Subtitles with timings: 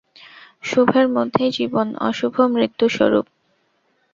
[0.63, 3.25] শুভের মধ্যেই জীবন, অশুভ মৃত্যুস্বরূপ।